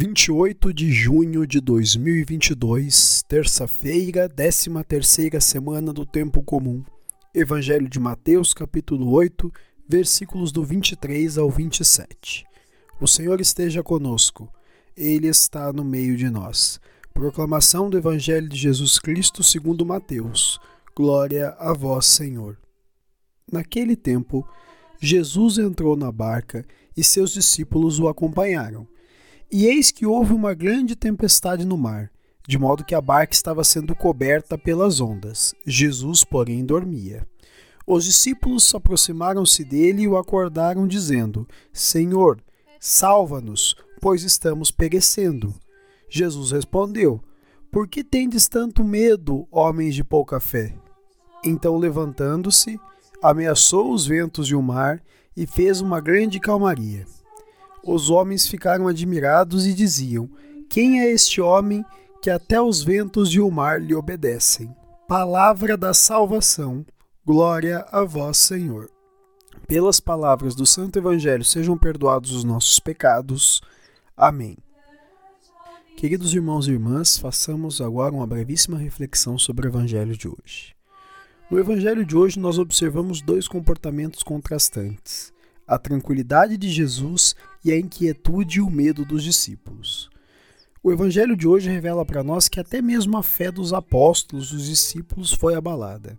[0.00, 6.84] 28 de junho de 2022, terça-feira, 13 terceira semana do tempo comum.
[7.34, 9.52] Evangelho de Mateus, capítulo 8,
[9.88, 12.46] versículos do 23 ao 27.
[13.00, 14.48] O Senhor esteja conosco.
[14.96, 16.78] Ele está no meio de nós.
[17.12, 20.60] Proclamação do Evangelho de Jesus Cristo, segundo Mateus.
[20.94, 22.56] Glória a vós, Senhor.
[23.50, 24.48] Naquele tempo,
[25.00, 26.64] Jesus entrou na barca
[26.96, 28.86] e seus discípulos o acompanharam.
[29.50, 32.10] E eis que houve uma grande tempestade no mar,
[32.46, 35.54] de modo que a barca estava sendo coberta pelas ondas.
[35.66, 37.26] Jesus, porém, dormia.
[37.86, 42.42] Os discípulos aproximaram-se dele e o acordaram, dizendo: Senhor,
[42.78, 45.54] salva-nos, pois estamos perecendo.
[46.10, 47.18] Jesus respondeu:
[47.70, 50.74] Por que tendes tanto medo, homens de pouca fé?
[51.42, 52.78] Então, levantando-se,
[53.22, 55.02] ameaçou os ventos e o mar
[55.34, 57.06] e fez uma grande calmaria.
[57.84, 60.28] Os homens ficaram admirados e diziam:
[60.68, 61.84] Quem é este homem
[62.20, 64.74] que até os ventos e o mar lhe obedecem?
[65.06, 66.84] Palavra da salvação.
[67.24, 68.90] Glória a vós, Senhor.
[69.66, 73.60] Pelas palavras do Santo Evangelho sejam perdoados os nossos pecados.
[74.16, 74.56] Amém.
[75.96, 80.74] Queridos irmãos e irmãs, façamos agora uma brevíssima reflexão sobre o Evangelho de hoje.
[81.50, 85.32] No Evangelho de hoje, nós observamos dois comportamentos contrastantes
[85.68, 90.08] a tranquilidade de Jesus e a inquietude e o medo dos discípulos.
[90.82, 94.66] O evangelho de hoje revela para nós que até mesmo a fé dos apóstolos, dos
[94.66, 96.18] discípulos, foi abalada.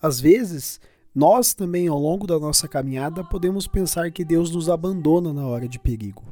[0.00, 0.80] Às vezes,
[1.14, 5.68] nós também, ao longo da nossa caminhada, podemos pensar que Deus nos abandona na hora
[5.68, 6.24] de perigo.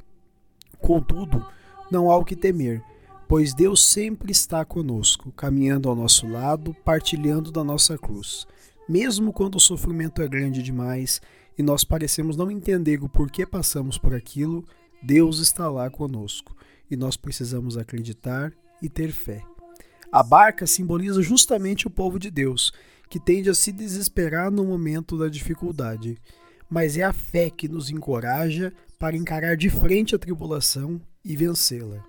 [0.81, 1.45] Contudo,
[1.91, 2.83] não há o que temer,
[3.29, 8.47] pois Deus sempre está conosco, caminhando ao nosso lado, partilhando da nossa cruz.
[8.89, 11.21] Mesmo quando o sofrimento é grande demais
[11.59, 14.65] e nós parecemos não entender o porquê passamos por aquilo,
[15.03, 16.57] Deus está lá conosco
[16.91, 18.53] e nós precisamos acreditar
[18.83, 19.43] e ter fé.
[20.11, 22.73] A barca simboliza justamente o povo de Deus,
[23.09, 26.19] que tende a se desesperar no momento da dificuldade,
[26.69, 32.05] mas é a fé que nos encoraja para encarar de frente a tribulação e vencê-la.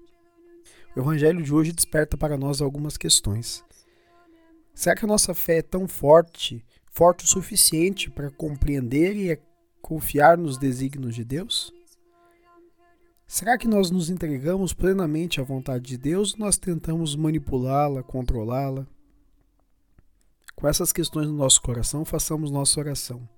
[0.96, 3.64] O Evangelho de hoje desperta para nós algumas questões.
[4.74, 6.64] Será que a nossa fé é tão forte
[6.98, 9.40] forte o suficiente para compreender e
[9.84, 11.72] confiar nos desígnios de Deus?
[13.28, 18.88] Será que nós nos entregamos plenamente à vontade de Deus ou nós tentamos manipulá-la, controlá-la?
[20.56, 23.30] Com essas questões no nosso coração, façamos nossa oração.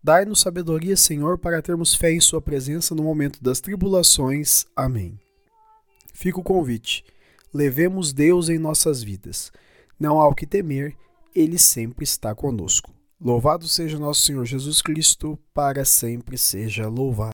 [0.00, 4.64] Dai-nos sabedoria, Senhor, para termos fé em Sua presença no momento das tribulações.
[4.76, 5.18] Amém.
[6.14, 7.04] Fica o convite.
[7.52, 9.50] Levemos Deus em nossas vidas.
[9.98, 10.96] Não há o que temer
[11.34, 12.94] ele sempre está conosco.
[13.20, 17.32] Louvado seja nosso Senhor Jesus Cristo, para sempre seja louvado.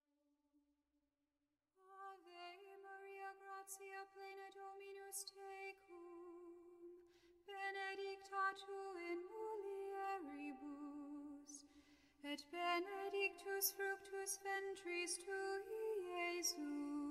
[12.29, 17.06] Et benedictus fructus ventris tui, Iesus.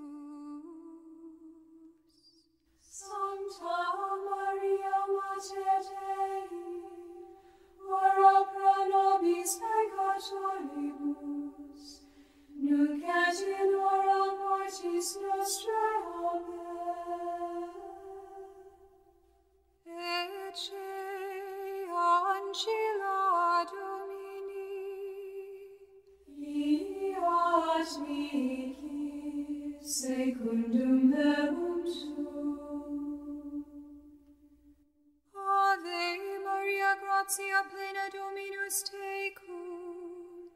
[35.33, 40.51] Ave Maria, gratia plena Dominus tecum,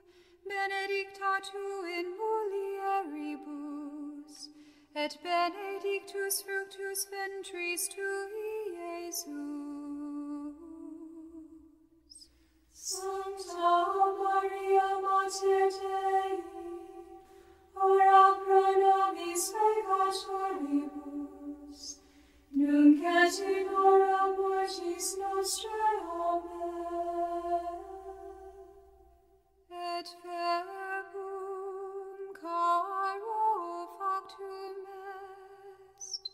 [0.46, 1.66] benedicta tu
[1.98, 4.34] in mulieribus,
[4.94, 9.26] et benedictus fructus ventris tui, Iesus.
[12.72, 13.72] Sancta
[14.22, 16.59] Maria, Mater Dei,
[23.30, 25.98] Regina mortis nostrae,
[26.30, 27.70] Amen.
[29.70, 31.14] Et verbum
[32.42, 33.44] caro
[34.00, 34.78] factum
[36.02, 36.26] est,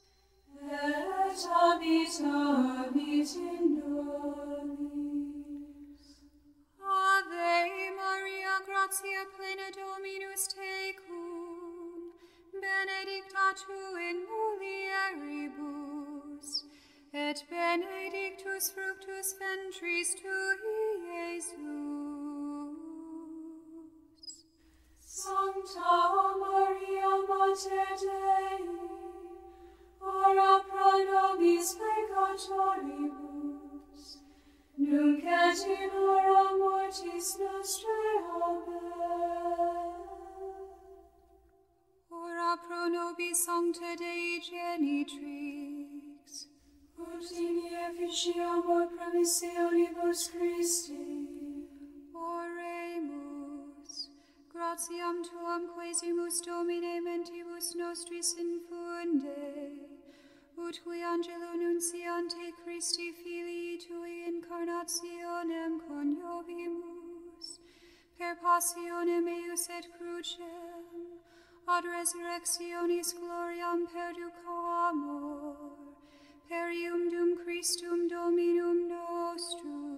[0.62, 2.38] et habita
[2.80, 5.24] habit in nobis.
[6.80, 12.14] Ave Maria, gratia plena domini tecum,
[12.54, 14.15] benedicta tu in
[18.56, 20.58] benedictus fructus ventris tui,
[21.12, 21.56] Iesus.
[25.00, 25.96] Sancta
[26.40, 28.64] Maria Mater Dei,
[30.02, 34.04] ora pro nobis peccatoribus,
[34.78, 38.18] nunc et in hora mortis nostrae.
[38.42, 39.94] Amen.
[42.10, 45.65] Ora pro nobis Sancta Dei Genitrix,
[49.06, 51.28] promissionibus Christi.
[52.14, 53.92] Oremus,
[54.54, 59.46] gratiam tuam quesimus Domine mentibus nostris infunde,
[60.58, 67.48] ut qui angelo nunciante Christi filii tui incarnationem coniovimus,
[68.18, 70.86] per passionem eius et crucem,
[71.68, 75.45] ad resurrectionis gloriam perducamur,
[76.56, 79.95] Perium dum Christum Dominum nostrum.